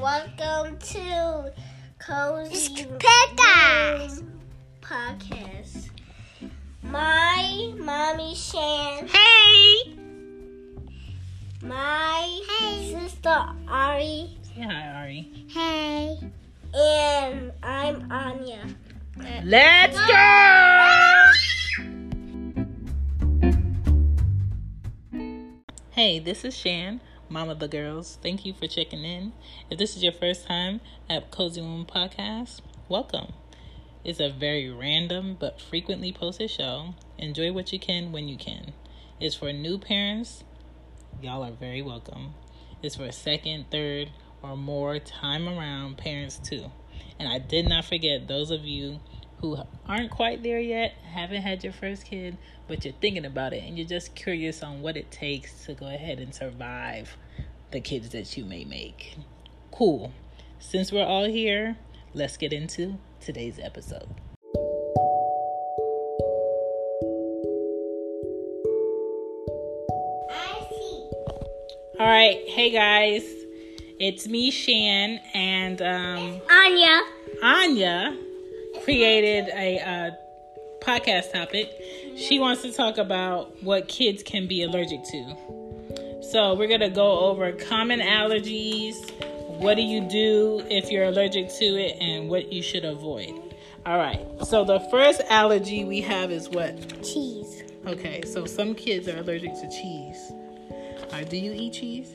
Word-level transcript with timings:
Welcome 0.00 0.78
to 0.78 1.52
Cozy 1.98 2.86
Podcast. 2.86 4.24
Podcast. 4.80 5.90
My 6.82 7.74
mommy 7.76 8.34
Shan. 8.34 9.06
Hey! 9.08 9.94
My 11.62 12.40
sister 12.90 13.46
Ari. 13.68 14.38
Say 14.40 14.62
hi, 14.62 15.02
Ari. 15.02 15.46
Hey. 15.48 16.18
And 16.72 17.52
I'm 17.62 18.10
Anya. 18.10 18.64
Let's 19.44 19.98
go! 19.98 21.30
Hey, 25.90 26.18
this 26.20 26.46
is 26.46 26.56
Shan, 26.56 27.02
of 27.36 27.60
the 27.60 27.68
girls. 27.68 28.18
Thank 28.22 28.44
you 28.44 28.52
for 28.52 28.66
checking 28.66 29.04
in. 29.04 29.32
If 29.70 29.78
this 29.78 29.96
is 29.96 30.02
your 30.02 30.12
first 30.12 30.46
time 30.46 30.80
at 31.08 31.30
Cozy 31.30 31.60
Womb 31.62 31.86
Podcast, 31.86 32.60
welcome. 32.88 33.32
It's 34.04 34.18
a 34.18 34.30
very 34.30 34.68
random 34.68 35.36
but 35.38 35.60
frequently 35.60 36.12
posted 36.12 36.50
show. 36.50 36.94
Enjoy 37.18 37.52
what 37.52 37.72
you 37.72 37.78
can 37.78 38.10
when 38.10 38.28
you 38.28 38.36
can. 38.36 38.72
It's 39.20 39.36
for 39.36 39.52
new 39.52 39.78
parents. 39.78 40.42
Y'all 41.22 41.44
are 41.44 41.52
very 41.52 41.80
welcome. 41.82 42.34
It's 42.82 42.96
for 42.96 43.10
second, 43.12 43.66
third, 43.70 44.10
or 44.42 44.56
more 44.56 44.98
time 44.98 45.48
around 45.48 45.98
parents 45.98 46.36
too. 46.36 46.72
And 47.18 47.28
I 47.28 47.38
did 47.38 47.68
not 47.68 47.84
forget 47.84 48.26
those 48.26 48.50
of 48.50 48.64
you 48.64 48.98
who 49.40 49.56
aren't 49.86 50.10
quite 50.10 50.42
there 50.42 50.60
yet, 50.60 50.92
haven't 51.12 51.42
had 51.42 51.64
your 51.64 51.72
first 51.72 52.04
kid, 52.04 52.36
but 52.68 52.84
you're 52.84 52.94
thinking 53.00 53.24
about 53.24 53.52
it 53.52 53.64
and 53.64 53.78
you're 53.78 53.86
just 53.86 54.14
curious 54.14 54.62
on 54.62 54.82
what 54.82 54.96
it 54.96 55.10
takes 55.10 55.64
to 55.64 55.74
go 55.74 55.86
ahead 55.86 56.18
and 56.18 56.34
survive 56.34 57.16
the 57.70 57.80
kids 57.80 58.10
that 58.10 58.36
you 58.36 58.44
may 58.44 58.64
make. 58.64 59.16
Cool. 59.70 60.12
Since 60.58 60.92
we're 60.92 61.06
all 61.06 61.24
here, 61.24 61.76
let's 62.12 62.36
get 62.36 62.52
into 62.52 62.98
today's 63.20 63.58
episode. 63.58 64.08
I 70.30 70.66
see. 70.68 71.10
All 71.98 72.06
right, 72.06 72.42
hey 72.46 72.70
guys, 72.70 73.24
it's 73.98 74.28
me, 74.28 74.50
Shan, 74.50 75.18
and 75.32 75.80
um, 75.80 76.40
Anya. 76.50 77.00
Anya 77.42 78.29
created 78.84 79.48
a 79.54 79.78
uh, 79.80 80.10
podcast 80.84 81.32
topic. 81.32 81.70
She 82.16 82.38
wants 82.38 82.62
to 82.62 82.72
talk 82.72 82.98
about 82.98 83.62
what 83.62 83.88
kids 83.88 84.22
can 84.22 84.46
be 84.46 84.62
allergic 84.62 85.04
to. 85.04 85.36
So, 86.30 86.54
we're 86.54 86.68
going 86.68 86.80
to 86.80 86.90
go 86.90 87.20
over 87.20 87.52
common 87.52 88.00
allergies, 88.00 88.94
what 89.58 89.74
do 89.74 89.82
you 89.82 90.00
do 90.08 90.64
if 90.70 90.90
you're 90.90 91.04
allergic 91.04 91.48
to 91.58 91.64
it, 91.64 91.96
and 92.00 92.28
what 92.28 92.52
you 92.52 92.62
should 92.62 92.84
avoid. 92.84 93.34
All 93.86 93.98
right, 93.98 94.20
so 94.44 94.64
the 94.64 94.80
first 94.90 95.22
allergy 95.30 95.84
we 95.84 96.00
have 96.02 96.30
is 96.30 96.48
what? 96.48 97.02
Cheese. 97.02 97.62
Okay, 97.86 98.22
so 98.26 98.44
some 98.44 98.74
kids 98.74 99.08
are 99.08 99.18
allergic 99.18 99.54
to 99.54 99.68
cheese. 99.70 100.32
All 100.70 101.08
right, 101.12 101.28
do 101.28 101.36
you 101.36 101.52
eat 101.52 101.72
cheese? 101.72 102.10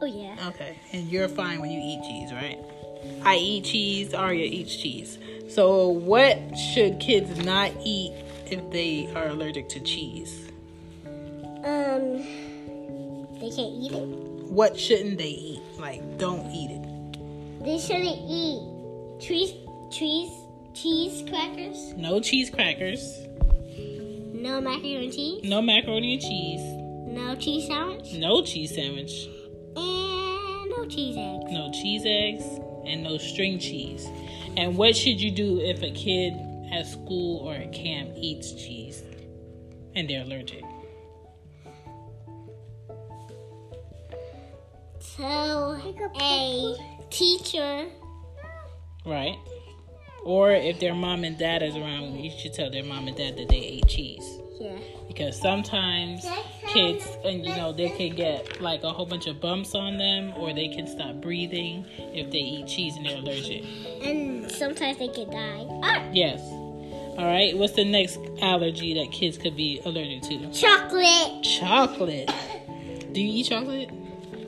Oh 0.00 0.06
yeah. 0.06 0.36
Okay, 0.48 0.76
and 0.92 1.08
you're 1.08 1.28
fine 1.28 1.60
when 1.60 1.70
you 1.70 1.80
eat 1.80 2.02
cheese, 2.02 2.32
right? 2.32 2.58
I 3.22 3.36
eat 3.36 3.64
cheese, 3.64 4.14
Arya 4.14 4.44
eats 4.44 4.74
cheese. 4.76 5.18
So, 5.48 5.88
what 5.88 6.38
should 6.56 7.00
kids 7.00 7.44
not 7.44 7.72
eat 7.84 8.12
if 8.50 8.70
they 8.70 9.08
are 9.14 9.28
allergic 9.28 9.68
to 9.70 9.80
cheese? 9.80 10.46
Um, 11.64 12.22
they 13.40 13.50
can't 13.50 13.74
eat 13.82 13.92
it. 13.92 14.04
What 14.50 14.78
shouldn't 14.78 15.18
they 15.18 15.28
eat? 15.28 15.60
Like, 15.78 16.18
don't 16.18 16.50
eat 16.52 16.70
it. 16.70 17.64
They 17.64 17.78
shouldn't 17.78 18.18
eat 18.28 19.20
cheese, 19.20 19.52
cheese, 19.90 20.30
cheese 20.74 21.24
crackers. 21.28 21.92
No 21.96 22.20
cheese 22.20 22.50
crackers, 22.50 23.02
No 24.32 24.60
macaroni 24.60 25.04
and 25.04 25.12
cheese. 25.12 25.44
no 25.44 25.60
macaroni 25.60 26.14
and 26.14 26.22
cheese, 26.22 26.60
No 27.12 27.34
cheese 27.36 27.66
sandwich. 27.66 28.14
no 28.14 28.42
cheese 28.42 28.74
sandwich, 28.74 29.28
And 29.76 30.70
no 30.70 30.86
cheese 30.88 31.16
eggs. 31.18 31.52
no 31.52 31.70
cheese 31.72 32.02
eggs, 32.06 32.44
and 32.88 33.02
no 33.02 33.18
string 33.18 33.58
cheese. 33.58 34.06
And 34.56 34.76
what 34.76 34.96
should 34.96 35.20
you 35.20 35.30
do 35.30 35.60
if 35.60 35.82
a 35.82 35.90
kid 35.90 36.34
at 36.72 36.86
school 36.86 37.46
or 37.46 37.54
at 37.54 37.72
camp 37.72 38.10
eats 38.16 38.52
cheese 38.52 39.02
and 39.94 40.08
they're 40.08 40.22
allergic? 40.22 40.64
Tell 45.16 45.74
a 46.20 46.76
teacher. 47.10 47.86
Right. 49.04 49.36
Or 50.24 50.52
if 50.52 50.80
their 50.80 50.94
mom 50.94 51.24
and 51.24 51.38
dad 51.38 51.62
is 51.62 51.76
around, 51.76 52.18
you 52.18 52.30
should 52.30 52.52
tell 52.52 52.70
their 52.70 52.84
mom 52.84 53.08
and 53.08 53.16
dad 53.16 53.36
that 53.36 53.48
they 53.48 53.56
ate 53.56 53.88
cheese. 53.88 54.40
Yeah. 54.60 54.76
Because 55.06 55.40
sometimes 55.40 56.26
kids, 56.66 57.06
and 57.24 57.44
you 57.44 57.54
know, 57.56 57.72
they 57.72 57.88
can 57.90 58.14
get 58.16 58.60
like 58.60 58.82
a 58.82 58.90
whole 58.92 59.06
bunch 59.06 59.26
of 59.26 59.40
bumps 59.40 59.74
on 59.74 59.98
them, 59.98 60.32
or 60.36 60.52
they 60.52 60.68
can 60.68 60.86
stop 60.86 61.16
breathing 61.16 61.86
if 61.98 62.30
they 62.30 62.38
eat 62.38 62.66
cheese 62.66 62.96
and 62.96 63.06
they're 63.06 63.18
allergic. 63.18 63.64
And 64.02 64.50
sometimes 64.50 64.98
they 64.98 65.08
can 65.08 65.30
die. 65.30 65.66
Ah, 65.82 66.04
Yes. 66.12 66.40
All 67.18 67.24
right. 67.26 67.56
What's 67.56 67.72
the 67.72 67.84
next 67.84 68.18
allergy 68.40 68.94
that 68.94 69.10
kids 69.10 69.38
could 69.38 69.56
be 69.56 69.80
allergic 69.84 70.22
to? 70.22 70.52
chocolate. 70.52 71.42
Chocolate. 71.42 72.30
Do 73.12 73.20
you 73.20 73.40
eat 73.40 73.46
chocolate? 73.46 73.88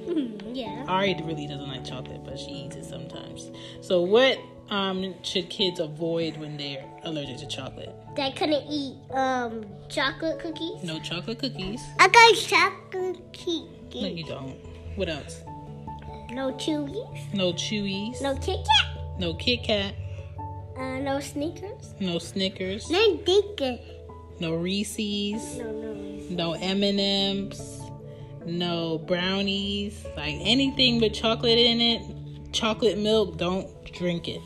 Mm, 0.07 0.41
yeah. 0.55 0.85
Ari 0.87 1.21
really 1.25 1.47
doesn't 1.49 1.67
like 1.67 1.85
chocolate, 1.85 2.23
but 2.25 2.39
she 2.39 2.51
eats 2.51 2.77
it 2.77 2.85
sometimes. 2.85 3.51
So, 3.81 4.03
what 4.03 4.39
um, 4.71 5.15
should 5.23 5.51
kids 5.51 5.81
avoid 5.81 6.37
when 6.37 6.57
they're 6.57 6.85
allergic 7.05 7.39
to 7.39 7.47
chocolate? 7.47 7.95
They 8.17 8.33
couldn't 8.33 8.65
eat 8.69 8.97
um 9.13 9.67
chocolate 9.89 10.39
cookies. 10.41 10.83
No 10.83 10.99
chocolate 11.01 11.39
cookies. 11.39 11.81
I 11.99 12.09
got 12.09 12.35
chocolate 12.37 13.17
cookies. 13.33 14.03
No, 14.03 14.09
you 14.09 14.25
don't. 14.25 14.57
What 14.97 15.09
else? 15.09 15.43
No 16.31 16.53
chewies. 16.53 17.35
No 17.35 17.53
Chewies. 17.53 18.23
No 18.23 18.37
Kit 18.37 18.59
Kat. 18.65 19.19
No 19.19 19.35
Kit 19.35 19.65
Kat. 19.65 19.95
Uh, 20.77 20.99
no 20.99 21.19
Snickers. 21.21 21.95
No 21.99 22.19
Snickers. 22.19 22.89
No 22.89 23.17
Dicker. 23.17 23.79
No 24.39 24.55
Reese's. 24.55 25.57
No, 25.59 25.73
no. 25.73 25.93
No 26.31 26.53
M 26.53 26.83
and 26.83 27.01
M's. 27.01 27.81
No 28.47 28.99
brownies. 28.99 30.05
Like 30.17 30.37
anything 30.41 31.01
with 31.01 31.13
chocolate 31.13 31.59
in 31.59 31.81
it. 31.81 32.53
Chocolate 32.53 32.99
milk. 32.99 33.37
Don't 33.37 33.69
drink 33.93 34.29
it. 34.29 34.41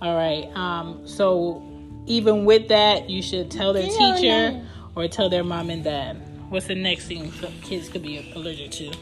All 0.00 0.14
right. 0.14 0.48
Um. 0.56 1.06
So 1.06 1.62
even 2.06 2.44
with 2.44 2.68
that, 2.68 3.10
you 3.10 3.22
should 3.22 3.50
tell 3.50 3.72
their 3.72 3.88
teacher 3.88 4.64
or 4.94 5.08
tell 5.08 5.28
their 5.28 5.44
mom 5.44 5.70
and 5.70 5.84
dad. 5.84 6.22
What's 6.48 6.66
the 6.66 6.74
next 6.74 7.06
thing 7.06 7.32
kids 7.62 7.88
could 7.88 8.02
be 8.02 8.32
allergic 8.34 8.70
to? 8.72 8.92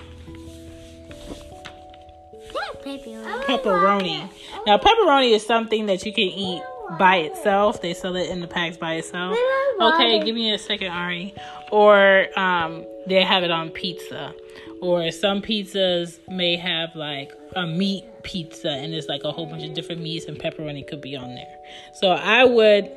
Pepperoni. 2.85 3.43
pepperoni. 3.45 4.31
Now, 4.67 4.79
pepperoni 4.79 5.35
is 5.35 5.45
something 5.45 5.87
that 5.87 6.05
you 6.05 6.13
can 6.13 6.25
eat 6.25 6.63
by 6.99 7.17
itself. 7.17 7.81
They 7.81 7.95
sell 7.95 8.15
it 8.17 8.29
in 8.29 8.41
the 8.41 8.47
packs 8.47 8.77
by 8.77 8.95
itself. 8.95 9.37
Okay, 9.81 10.23
give 10.23 10.35
me 10.35 10.53
a 10.53 10.59
second, 10.59 10.89
Ari. 10.89 11.35
Or 11.73 12.27
um, 12.39 12.85
they 13.07 13.23
have 13.23 13.43
it 13.43 13.51
on 13.51 13.71
pizza. 13.71 14.35
Or 14.85 15.11
some 15.11 15.41
pizzas 15.41 16.19
may 16.29 16.57
have 16.57 16.95
like 16.95 17.33
a 17.57 17.67
meat 17.67 18.05
pizza 18.23 18.69
and 18.69 18.93
it's 18.93 19.09
like 19.09 19.25
a 19.25 19.33
whole 19.33 19.47
bunch 19.47 19.63
of 19.63 19.73
different 19.73 20.03
meats 20.03 20.27
and 20.27 20.39
pepperoni 20.39 20.87
could 20.87 21.01
be 21.01 21.17
on 21.17 21.35
there. 21.35 21.57
So 21.95 22.09
I 22.11 22.45
would 22.45 22.91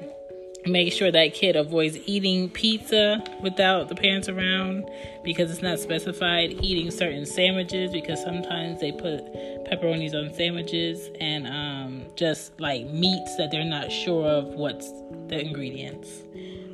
make 0.66 0.92
sure 0.92 1.10
that 1.10 1.34
kid 1.34 1.56
avoids 1.56 1.98
eating 2.06 2.50
pizza 2.50 3.24
without 3.42 3.88
the 3.88 3.96
parents 3.96 4.28
around 4.28 4.90
because 5.24 5.50
it's 5.50 5.62
not 5.62 5.80
specified 5.80 6.60
eating 6.62 6.92
certain 6.92 7.26
sandwiches 7.26 7.90
because 7.94 8.22
sometimes 8.22 8.82
they 8.82 8.92
put 8.92 9.24
pepperonis 9.64 10.14
on 10.14 10.34
sandwiches 10.34 11.10
and 11.22 11.48
um, 11.48 12.06
just 12.18 12.60
like 12.60 12.86
meats 12.88 13.38
that 13.38 13.50
they're 13.50 13.64
not 13.64 13.90
sure 13.90 14.28
of 14.28 14.48
what's 14.48 14.92
the 15.28 15.40
ingredients 15.40 16.10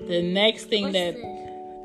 the 0.08 0.24
next 0.24 0.66
thing 0.66 0.86
What's 0.86 0.94
that 0.94 1.16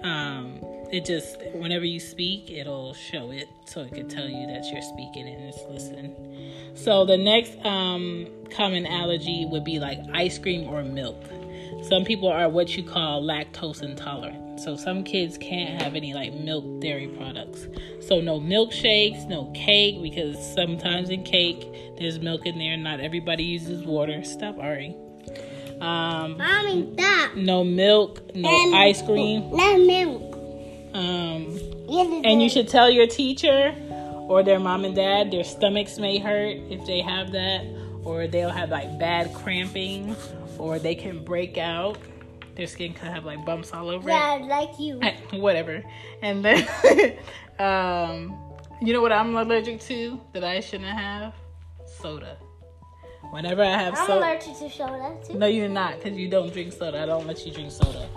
um, 0.02 0.60
it 0.90 1.05
just 1.05 1.37
whenever 1.55 1.85
you 1.85 2.00
speak 2.00 2.50
it'll 2.50 2.94
show 2.94 3.31
it 3.31 3.49
so 3.67 3.81
it 3.82 3.93
can 3.93 4.08
tell 4.08 4.29
you 4.29 4.46
that 4.46 4.64
you're 4.73 4.82
speaking 4.82 5.26
and 5.29 5.44
it's 5.44 5.62
listening. 5.69 6.14
So 6.75 7.05
the 7.05 7.17
next 7.17 7.56
um, 7.64 8.26
common 8.50 8.87
allergy 8.87 9.46
would 9.50 9.64
be 9.64 9.79
like 9.79 9.99
ice 10.14 10.38
cream 10.38 10.69
or 10.69 10.82
milk. 10.82 11.23
Some 11.88 12.05
people 12.05 12.29
are 12.29 12.49
what 12.49 12.76
you 12.76 12.82
call 12.82 13.23
lactose 13.23 13.82
intolerant. 13.82 14.61
So 14.61 14.76
some 14.76 15.05
kids 15.05 15.38
can't 15.38 15.81
have 15.82 15.94
any 15.94 16.14
like 16.14 16.32
milk 16.35 16.81
dairy 16.81 17.08
products. 17.08 17.67
So 18.06 18.20
no 18.20 18.40
milkshakes 18.40 19.26
no 19.29 19.50
cake 19.55 20.00
because 20.02 20.37
sometimes 20.55 21.11
in 21.11 21.23
cake 21.25 21.96
there's 21.99 22.19
milk 22.19 22.46
in 22.46 22.58
there 22.58 22.76
not 22.76 23.00
everybody 23.00 23.44
uses 23.44 23.85
water. 23.85 24.25
Stop 24.25 24.58
ari 24.58 24.96
um, 25.81 26.37
Mommy, 26.38 26.93
stop. 26.94 27.37
no 27.37 27.62
milk 27.62 28.35
no 28.35 28.49
And- 28.49 28.75
ice 28.75 29.00
cream. 29.02 29.49
no 29.52 29.79
milk. 29.79 30.27
Um, 30.94 31.58
And 32.25 32.43
you 32.43 32.49
should 32.49 32.69
tell 32.69 32.90
your 32.90 33.06
teacher 33.06 33.75
or 34.29 34.43
their 34.43 34.61
mom 34.61 34.85
and 34.85 34.94
dad 34.94 35.31
their 35.31 35.44
stomachs 35.44 35.99
may 35.99 36.19
hurt 36.19 36.56
if 36.70 36.85
they 36.87 37.00
have 37.00 37.32
that, 37.32 37.64
or 38.05 38.26
they'll 38.26 38.50
have 38.50 38.69
like 38.70 38.99
bad 38.99 39.32
cramping, 39.35 40.14
or 40.58 40.79
they 40.79 40.94
can 40.94 41.25
break 41.25 41.56
out. 41.58 41.99
Their 42.56 42.67
skin 42.67 42.93
could 42.93 43.08
have 43.08 43.25
like 43.25 43.44
bumps 43.46 43.73
all 43.73 43.88
over 43.88 44.08
Yeah, 44.08 44.38
like 44.49 44.79
you. 44.79 45.00
Whatever. 45.32 45.82
And 46.23 46.44
then, 46.44 46.67
um, 47.58 48.37
you 48.82 48.93
know 48.93 49.00
what 49.00 49.12
I'm 49.12 49.35
allergic 49.37 49.81
to 49.82 50.20
that 50.32 50.43
I 50.44 50.61
shouldn't 50.61 50.90
have? 50.90 51.35
Soda. 51.87 52.37
Whenever 53.31 53.62
I 53.62 53.73
have 53.73 53.96
soda 53.96 54.00
I'm 54.00 54.06
soda. 54.06 54.19
allergic 54.20 54.58
to 54.58 54.70
soda 54.70 55.17
too. 55.26 55.35
No, 55.38 55.46
you're 55.46 55.69
not, 55.69 55.96
because 56.02 56.19
you 56.19 56.29
don't 56.29 56.52
drink 56.52 56.73
soda. 56.73 57.02
I 57.02 57.06
don't 57.06 57.26
let 57.26 57.46
you 57.46 57.52
drink 57.52 57.70
soda. 57.70 58.08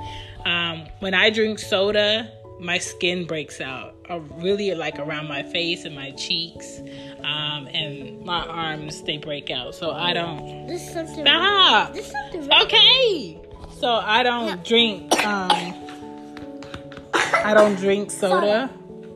Um, 0.46 0.88
when 1.00 1.14
I 1.14 1.30
drink 1.30 1.60
soda, 1.60 2.32
my 2.62 2.78
skin 2.78 3.26
breaks 3.26 3.60
out, 3.60 3.96
uh, 4.10 4.20
really 4.38 4.74
like 4.76 5.00
around 5.00 5.28
my 5.28 5.42
face 5.42 5.84
and 5.84 5.96
my 5.96 6.12
cheeks, 6.12 6.80
um, 7.24 7.68
and 7.68 8.24
my 8.24 8.46
arms 8.46 9.02
they 9.02 9.18
break 9.18 9.50
out. 9.50 9.74
So 9.74 9.92
I 9.92 10.14
don't. 10.14 10.68
This 10.68 10.88
is 10.88 10.94
something. 10.94 11.26
Stop. 11.26 11.94
This 11.94 12.06
is 12.06 12.12
something. 12.12 12.54
Okay. 12.62 13.42
So 13.80 13.88
I 13.90 14.22
don't 14.22 14.64
drink. 14.64 15.12
Um, 15.26 15.74
I 17.14 17.54
don't 17.56 17.76
drink 17.76 18.12
soda. 18.12 18.70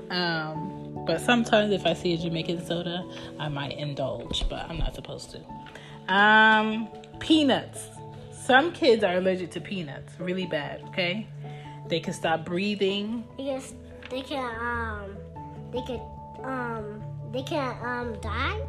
Um, 0.09 1.03
but 1.05 1.21
sometimes 1.21 1.71
if 1.71 1.85
I 1.85 1.93
see 1.93 2.13
a 2.13 2.17
Jamaican 2.17 2.65
soda, 2.65 3.07
I 3.39 3.47
might 3.47 3.77
indulge, 3.77 4.47
but 4.49 4.67
I'm 4.67 4.79
not 4.79 4.95
supposed 4.95 5.31
to. 5.31 6.13
Um, 6.13 6.87
peanuts. 7.19 7.87
Some 8.31 8.71
kids 8.71 9.03
are 9.03 9.17
allergic 9.17 9.51
to 9.51 9.61
peanuts, 9.61 10.19
really 10.19 10.45
bad. 10.45 10.81
Okay, 10.89 11.27
they 11.87 11.99
can 11.99 12.13
stop 12.13 12.45
breathing. 12.45 13.23
Yes, 13.37 13.73
they 14.09 14.21
can 14.21 14.43
um, 14.59 15.17
they 15.71 15.81
can 15.81 16.01
um, 16.43 17.03
they 17.31 17.43
can 17.43 17.75
um 17.85 18.19
die. 18.21 18.59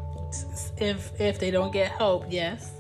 If 0.79 1.19
if 1.21 1.39
they 1.39 1.51
don't 1.51 1.73
get 1.73 1.93
help, 1.93 2.27
yes. 2.29 2.73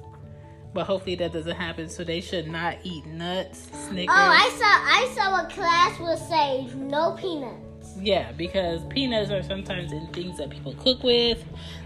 But 0.75 0.85
hopefully 0.85 1.15
that 1.17 1.33
doesn't 1.33 1.57
happen. 1.57 1.89
So 1.89 2.05
they 2.05 2.21
should 2.21 2.49
not 2.49 2.77
eat 2.83 3.07
nuts, 3.07 3.71
Snickers. 3.87 4.15
Oh, 4.15 4.31
I 4.31 4.51
saw 4.59 4.65
I 4.65 5.15
saw 5.15 5.47
a 5.47 5.49
class 5.49 5.99
will 5.99 6.19
say 6.19 6.67
no 6.77 7.13
peanuts. 7.13 7.95
Yeah, 7.99 8.33
because 8.33 8.83
peanuts 8.91 9.31
are 9.31 9.43
sometimes 9.43 9.93
in 9.93 10.07
things 10.09 10.37
that 10.37 10.51
people 10.51 10.75
cook 10.75 11.03
with, 11.03 11.43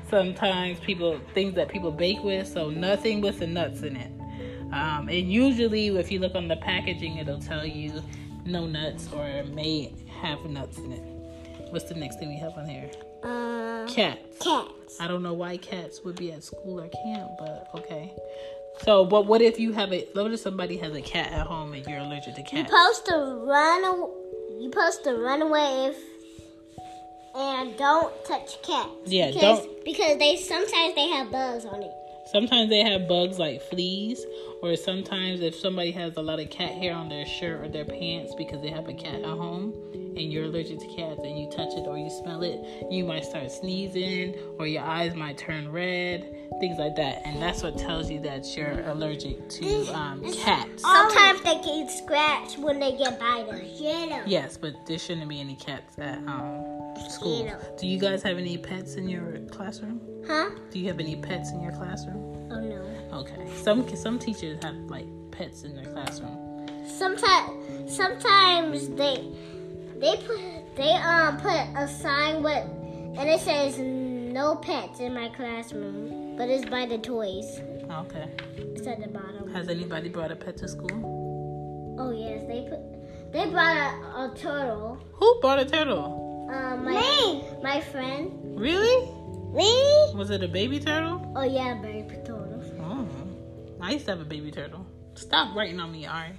sometimes 0.09 0.81
people 0.81 1.21
things 1.35 1.55
that 1.55 1.69
people 1.69 1.93
bake 1.93 2.23
with. 2.25 2.49
So 2.49 2.71
nothing 2.71 3.21
with 3.21 3.39
the 3.39 3.47
nuts 3.47 3.83
in 3.83 3.97
it. 3.97 4.11
Um, 4.73 5.09
and 5.09 5.33
usually, 5.33 5.89
if 5.89 6.11
you 6.11 6.19
look 6.19 6.35
on 6.35 6.49
the 6.49 6.57
packaging, 6.57 7.19
it'll 7.19 7.41
tell 7.41 7.67
you 7.67 8.03
no 8.45 8.67
nuts 8.67 9.09
or 9.13 9.45
may 9.45 9.93
have 10.21 10.45
nuts 10.45 10.79
in 10.79 10.93
it. 10.93 11.03
What's 11.71 11.85
the 11.85 11.95
next 11.95 12.19
thing 12.19 12.29
we 12.31 12.39
have 12.39 12.53
on 12.57 12.69
here? 12.69 12.91
Uh, 13.23 13.87
Cats. 13.87 14.39
cats. 14.43 15.01
I 15.01 15.07
don't 15.07 15.23
know 15.23 15.35
why 15.35 15.57
cats 15.59 16.01
would 16.05 16.17
be 16.17 16.33
at 16.33 16.43
school 16.43 16.81
or 16.81 16.89
camp, 16.89 17.31
but 17.39 17.69
okay. 17.75 18.13
So, 18.83 19.05
but 19.05 19.27
what 19.27 19.43
if 19.43 19.61
you 19.61 19.73
have 19.73 19.93
a? 19.93 20.07
What 20.15 20.33
if 20.33 20.41
somebody 20.41 20.77
has 20.79 20.95
a 20.95 21.03
cat 21.03 21.31
at 21.33 21.47
home 21.47 21.75
and 21.75 21.87
you're 21.87 21.99
allergic 21.99 22.35
to 22.37 22.43
cats? 22.43 22.53
You 22.53 22.65
cats? 22.65 22.71
supposed 22.97 23.07
to 23.07 23.45
run. 23.47 23.85
aw- 23.85 24.11
You 24.61 24.71
supposed 24.73 25.05
to 25.05 25.15
run 25.15 25.43
away 25.43 25.87
if 25.93 25.97
and 27.35 27.77
don't 27.77 28.13
touch 28.25 28.61
cats. 28.63 28.89
Yeah, 29.07 29.29
because, 29.29 29.61
don't- 29.61 29.85
because 29.85 30.19
they 30.19 30.37
sometimes 30.37 30.95
they 30.95 31.09
have 31.09 31.31
bugs 31.31 31.65
on 31.67 31.83
it. 31.83 31.93
Sometimes 32.31 32.71
they 32.71 32.85
have 32.85 33.09
bugs 33.09 33.39
like 33.39 33.61
fleas, 33.61 34.25
or 34.63 34.77
sometimes 34.77 35.41
if 35.41 35.55
somebody 35.55 35.91
has 35.91 36.17
a 36.17 36.23
lot 36.23 36.39
of 36.39 36.49
cat 36.51 36.71
hair 36.73 36.95
on 36.95 37.09
their 37.09 37.27
shirt 37.27 37.65
or 37.65 37.69
their 37.69 37.85
pants 37.85 38.35
because 38.37 38.61
they 38.63 38.69
have 38.69 38.89
a 38.89 38.93
cat 38.93 39.17
at 39.17 39.25
home 39.25 39.75
and 39.93 40.33
you're 40.33 40.45
allergic 40.45 40.79
to 40.79 40.87
cats 40.87 41.21
and 41.25 41.39
you 41.39 41.49
touch 41.51 41.73
it 41.73 41.87
or 41.87 41.99
you 41.99 42.11
smell 42.23 42.43
it, 42.43 42.61
you 42.91 43.05
might 43.05 43.25
start 43.25 43.51
sneezing 43.51 44.35
or 44.59 44.67
your 44.67 44.83
eyes 44.83 45.15
might 45.15 45.39
turn 45.39 45.73
red, 45.73 46.23
things 46.61 46.79
like 46.79 46.95
that. 46.97 47.23
And 47.25 47.43
that's 47.43 47.63
what 47.63 47.77
tells 47.79 48.11
you 48.11 48.21
that 48.21 48.57
you're 48.57 48.81
allergic 48.89 49.49
to 49.49 49.93
um, 49.93 50.23
cats. 50.33 50.83
Sometimes 50.83 51.43
they 51.43 51.61
get 51.63 51.91
scratched 51.91 52.59
when 52.59 52.79
they 52.79 52.93
get 52.97 53.19
by 53.19 53.45
the 53.47 53.59
bitten. 53.59 54.23
Yes, 54.27 54.57
but 54.57 54.75
there 54.87 54.99
shouldn't 54.99 55.29
be 55.29 55.41
any 55.41 55.57
cats 55.57 55.99
at 55.99 56.19
um, 56.19 56.90
school. 57.11 57.51
Do 57.79 57.87
you 57.87 57.99
guys 57.99 58.23
have 58.23 58.39
any 58.39 58.57
pets 58.57 58.95
in 58.95 59.09
your 59.09 59.39
classroom? 59.51 60.01
Huh? 60.27 60.51
Do 60.71 60.79
you 60.79 60.89
have 60.89 61.01
any 61.01 61.17
pets 61.17 61.51
in 61.53 61.61
your 61.61 61.73
classroom? 61.73 62.49
Oh 62.51 62.61
no. 62.61 63.19
Okay. 63.21 63.49
Some 63.57 63.89
some 63.97 64.19
teachers 64.19 64.63
have 64.63 64.75
like 64.89 65.07
pets 65.31 65.65
in 65.65 65.75
their 65.75 65.87
classroom. 65.93 66.67
Sometimes 66.87 67.95
sometimes 67.95 68.89
they 68.91 69.29
they 69.99 70.17
put 70.27 70.77
they 70.77 70.93
um 70.93 71.37
put 71.39 71.61
a 71.77 71.89
sign 71.89 72.43
with 72.43 72.65
and 73.19 73.29
it 73.29 73.41
says 73.41 73.79
no 73.79 74.57
pets 74.57 75.01
in 75.01 75.13
my 75.13 75.29
classroom, 75.31 76.37
but 76.37 76.49
it's 76.49 76.65
by 76.69 76.87
the 76.87 76.99
toys. 76.99 77.61
Okay. 77.91 78.29
It's 78.57 78.87
at 78.87 79.01
the 79.01 79.09
bottom. 79.09 79.53
Has 79.53 79.69
anybody 79.69 80.09
brought 80.09 80.31
a 80.31 80.37
pet 80.37 80.57
to 80.59 80.69
school? 80.69 81.97
Oh 81.99 82.13
yes, 82.13 82.45
they 82.47 82.67
put 82.69 83.33
they 83.33 83.51
brought 83.51 83.77
a, 83.77 84.33
a 84.33 84.35
turtle. 84.37 84.99
Who 85.15 85.41
brought 85.41 85.59
a 85.59 85.65
turtle? 85.65 86.30
Um, 86.53 86.85
my 86.85 87.43
my 87.63 87.81
friend. 87.81 88.31
Really? 88.59 89.09
Me? 89.53 90.13
Was 90.15 90.31
it 90.31 90.43
a 90.43 90.49
baby 90.49 90.81
turtle? 90.81 91.33
Oh 91.37 91.45
yeah, 91.45 91.75
baby 91.75 92.17
turtle. 92.25 92.63
Oh. 92.81 93.07
I 93.81 93.93
used 93.93 94.05
to 94.07 94.13
have 94.13 94.21
a 94.21 94.25
baby 94.25 94.51
turtle. 94.51 94.85
Stop 95.15 95.57
writing 95.57 95.81
on 95.81 95.93
me, 95.93 96.07
Ari. 96.07 96.33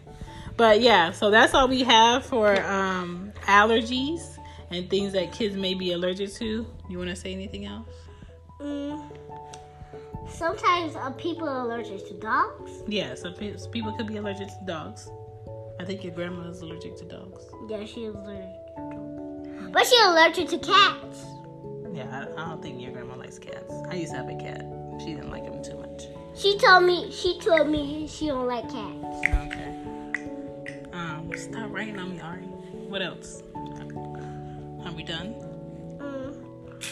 But 0.58 0.82
yeah, 0.82 1.12
so 1.12 1.32
that's 1.32 1.54
all 1.54 1.68
we 1.68 1.84
have 1.84 2.26
for 2.26 2.62
um, 2.66 3.32
allergies 3.44 4.38
and 4.70 4.90
things 4.90 5.14
that 5.14 5.32
kids 5.32 5.56
may 5.56 5.74
be 5.74 5.94
allergic 5.94 6.34
to. 6.36 6.66
You 6.90 6.98
want 6.98 7.10
to 7.10 7.16
say 7.16 7.34
anything 7.34 7.66
else? 7.66 7.88
Mm. 8.60 9.02
Sometimes 10.30 10.96
uh, 10.96 11.12
people 11.12 11.48
are 11.48 11.62
allergic 11.62 12.08
to 12.08 12.14
dogs. 12.16 12.84
Yeah, 12.88 13.16
some 13.16 13.34
pe- 13.34 13.56
people 13.72 13.94
could 13.94 14.08
be 14.08 14.18
allergic 14.18 14.48
to 14.48 14.66
dogs. 14.66 15.10
I 15.80 15.86
think 15.86 16.04
your 16.04 16.14
grandma 16.14 16.50
is 16.50 16.62
allergic 16.62 16.98
to 16.98 17.06
dogs. 17.06 17.44
Yeah, 17.68 17.86
she's 17.86 18.10
allergic 18.10 18.54
to 18.68 18.74
dogs. 18.78 18.91
But 19.72 19.86
she's 19.86 20.02
allergic 20.06 20.50
to 20.50 20.58
cats. 20.60 21.26
Yeah, 21.94 22.08
I, 22.38 22.42
I 22.42 22.50
don't 22.50 22.62
think 22.62 22.82
your 22.82 22.92
grandma 22.92 23.16
likes 23.16 23.40
cats. 23.40 23.74
I 23.90 23.96
used 23.96 24.12
to 24.12 24.18
have 24.18 24.30
a 24.30 24.36
cat. 24.36 24.66
She 25.00 25.08
didn't 25.14 25.30
like 25.32 25.44
them 25.46 25.64
too 25.64 25.78
much. 25.78 26.04
She 26.36 26.58
told 26.58 26.84
me 26.86 27.12
she 27.12 27.40
told 27.40 27.68
me 27.70 28.08
she 28.08 28.28
don't 28.28 28.48
like 28.48 28.64
cats. 28.70 29.28
Okay. 29.48 29.76
Um, 30.94 31.32
stop 31.36 31.72
writing 31.72 31.98
on 32.00 32.12
me, 32.12 32.22
Ari. 32.22 32.42
What 32.44 33.02
else? 33.02 33.44
Are 33.56 34.92
we 34.94 35.04
done? 35.04 35.36
Mm. 36.00 36.84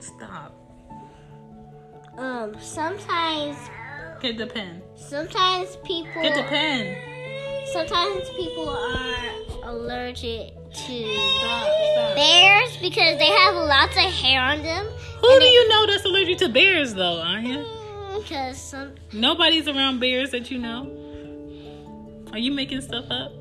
Stop. 0.00 0.54
Um, 2.18 2.54
sometimes 2.60 3.56
Get 4.20 4.36
the 4.38 4.46
pen. 4.46 4.82
sometimes 4.96 5.76
people 5.84 6.22
Get 6.22 6.34
the 6.34 6.42
pen. 6.44 6.96
sometimes 7.72 8.28
people 8.30 8.68
are 8.68 9.70
allergic 9.70 10.54
to 10.74 11.16
Stop. 11.38 11.68
Stop. 11.92 12.14
bears 12.16 12.76
because 12.78 13.18
they 13.18 13.26
have 13.26 13.54
lots 13.54 13.96
of 13.96 14.04
hair 14.12 14.40
on 14.40 14.62
them. 14.62 14.86
Who 15.20 15.38
do 15.40 15.44
you 15.46 15.68
know 15.68 15.86
that's 15.86 16.04
allergic 16.04 16.38
to 16.38 16.48
bears, 16.48 16.94
though, 16.94 17.20
Anya? 17.20 17.58
Mm, 17.64 18.22
because 18.22 18.60
some 18.60 18.94
Nobody's 19.12 19.68
around 19.68 20.00
bears 20.00 20.30
that 20.32 20.50
you 20.50 20.58
know. 20.58 20.98
Are 22.32 22.38
you 22.38 22.50
making 22.52 22.80
stuff 22.80 23.04
up? 23.10 23.32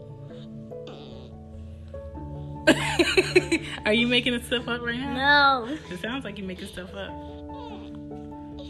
Are 3.86 3.94
you 3.94 4.06
making 4.08 4.40
stuff 4.44 4.68
up 4.68 4.82
right 4.82 5.00
now? 5.00 5.66
no. 5.66 5.78
It 5.90 6.00
sounds 6.00 6.24
like 6.24 6.38
you're 6.38 6.46
making 6.48 6.68
stuff 6.68 6.94
up. 6.94 7.12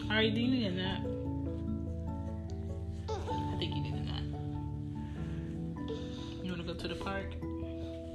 Are 0.10 0.22
you 0.22 0.32
doing 0.32 0.64
a 0.66 0.72
nap? 0.72 1.02
I 3.10 3.58
think 3.58 3.76
you 3.76 3.82
need 3.82 3.94
a 3.94 4.00
nap. 4.02 4.24
You 6.44 6.52
want 6.52 6.58
to 6.58 6.64
go 6.64 6.74
to 6.74 6.88
the 6.88 6.96
park? 6.96 7.34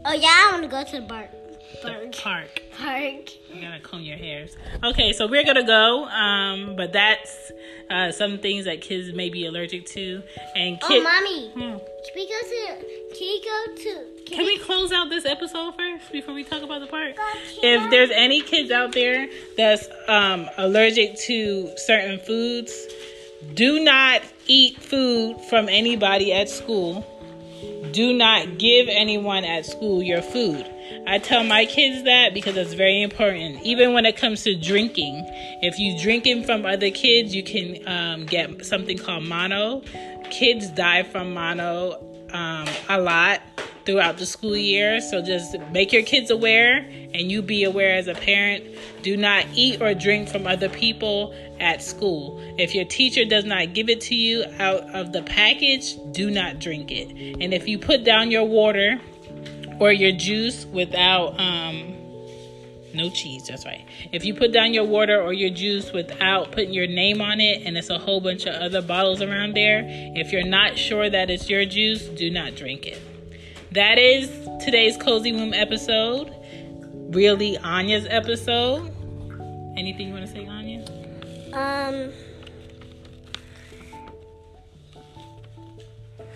Oh 0.08 0.12
yeah, 0.12 0.28
I 0.28 0.48
want 0.52 0.62
to 0.62 0.68
go 0.68 0.84
to 0.84 1.00
the 1.00 1.06
park. 1.06 1.30
Park. 1.82 2.12
Park. 2.16 2.62
Park. 2.78 3.52
You 3.52 3.60
gotta 3.60 3.80
comb 3.80 4.00
your 4.02 4.16
hairs. 4.16 4.56
Okay, 4.84 5.12
so 5.12 5.26
we're 5.26 5.44
gonna 5.44 5.66
go. 5.66 6.04
Um, 6.06 6.76
but 6.76 6.92
that's 6.92 7.50
uh, 7.90 8.12
some 8.12 8.38
things 8.38 8.64
that 8.66 8.80
kids 8.80 9.12
may 9.14 9.28
be 9.30 9.46
allergic 9.46 9.84
to, 9.86 10.22
and 10.54 10.78
Oh, 10.82 11.02
mommy, 11.02 11.48
Hmm. 11.50 11.60
can 11.60 12.14
we 12.14 12.28
go 12.28 12.40
to? 12.48 12.84
Can 13.16 13.26
you 13.28 13.40
go 13.44 13.74
to? 13.82 14.04
Can 14.26 14.44
we 14.46 14.58
close 14.58 14.92
out 14.92 15.08
this 15.10 15.24
episode 15.26 15.74
first 15.76 16.10
before 16.12 16.34
we 16.34 16.44
talk 16.44 16.62
about 16.62 16.80
the 16.80 16.86
park? 16.86 17.14
If 17.62 17.90
there's 17.90 18.10
any 18.10 18.42
kids 18.42 18.70
out 18.70 18.92
there 18.92 19.28
that's 19.56 19.88
um, 20.08 20.48
allergic 20.56 21.16
to 21.22 21.70
certain 21.76 22.18
foods, 22.20 22.72
do 23.54 23.80
not 23.84 24.22
eat 24.46 24.80
food 24.80 25.40
from 25.50 25.68
anybody 25.68 26.32
at 26.32 26.48
school. 26.48 27.04
Do 27.92 28.12
not 28.12 28.58
give 28.58 28.88
anyone 28.88 29.44
at 29.44 29.64
school 29.64 30.02
your 30.02 30.22
food. 30.22 30.66
I 31.06 31.18
tell 31.18 31.44
my 31.44 31.66
kids 31.66 32.04
that 32.04 32.34
because 32.34 32.56
it's 32.56 32.74
very 32.74 33.02
important. 33.02 33.62
Even 33.62 33.92
when 33.92 34.06
it 34.06 34.16
comes 34.16 34.42
to 34.44 34.54
drinking, 34.54 35.24
if 35.62 35.78
you 35.78 35.98
drinking 36.00 36.44
from 36.44 36.66
other 36.66 36.90
kids, 36.90 37.34
you 37.34 37.42
can 37.42 37.86
um, 37.88 38.26
get 38.26 38.64
something 38.64 38.98
called 38.98 39.24
mono. 39.24 39.82
Kids 40.30 40.68
die 40.70 41.04
from 41.04 41.32
mono 41.32 41.94
um, 42.32 42.68
a 42.88 43.00
lot 43.00 43.40
throughout 43.86 44.18
the 44.18 44.26
school 44.26 44.56
year. 44.56 45.00
So 45.00 45.22
just 45.22 45.56
make 45.72 45.92
your 45.92 46.02
kids 46.02 46.30
aware 46.30 46.78
and 46.78 47.30
you 47.30 47.40
be 47.40 47.64
aware 47.64 47.96
as 47.96 48.08
a 48.08 48.14
parent. 48.14 48.64
Do 49.02 49.16
not 49.16 49.46
eat 49.54 49.80
or 49.80 49.94
drink 49.94 50.28
from 50.28 50.46
other 50.46 50.68
people 50.68 51.34
at 51.60 51.82
school. 51.82 52.38
If 52.58 52.74
your 52.74 52.84
teacher 52.84 53.24
does 53.24 53.44
not 53.44 53.72
give 53.72 53.88
it 53.88 54.00
to 54.02 54.14
you 54.14 54.44
out 54.58 54.82
of 54.94 55.12
the 55.12 55.22
package, 55.22 55.96
do 56.10 56.30
not 56.30 56.58
drink 56.58 56.90
it. 56.90 57.40
And 57.40 57.54
if 57.54 57.66
you 57.68 57.78
put 57.78 58.04
down 58.04 58.30
your 58.30 58.44
water 58.44 59.00
or 59.78 59.92
your 59.92 60.12
juice 60.12 60.66
without 60.66 61.38
um 61.40 61.94
no 62.94 63.10
cheese, 63.10 63.48
that's 63.48 63.66
right. 63.66 63.84
If 64.10 64.24
you 64.24 64.34
put 64.34 64.52
down 64.52 64.72
your 64.72 64.84
water 64.84 65.20
or 65.20 65.34
your 65.34 65.50
juice 65.50 65.92
without 65.92 66.50
putting 66.52 66.72
your 66.72 66.86
name 66.86 67.20
on 67.20 67.40
it 67.40 67.66
and 67.66 67.76
it's 67.76 67.90
a 67.90 67.98
whole 67.98 68.22
bunch 68.22 68.46
of 68.46 68.54
other 68.54 68.80
bottles 68.80 69.20
around 69.20 69.54
there, 69.54 69.82
if 69.86 70.32
you're 70.32 70.46
not 70.46 70.78
sure 70.78 71.10
that 71.10 71.28
it's 71.28 71.50
your 71.50 71.66
juice, 71.66 72.08
do 72.08 72.30
not 72.30 72.54
drink 72.54 72.86
it. 72.86 73.15
That 73.76 73.98
is 73.98 74.30
today's 74.64 74.96
Cozy 74.96 75.32
Womb 75.32 75.52
episode. 75.52 76.34
Really 77.10 77.58
Anya's 77.58 78.06
episode. 78.08 78.90
Anything 79.76 80.08
you 80.08 80.14
want 80.14 80.24
to 80.24 80.32
say, 80.32 80.46
Anya? 80.46 80.82
Um. 81.52 82.10